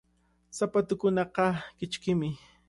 Sapatuukunaqa 0.57 1.45
kichkimi. 1.77 2.29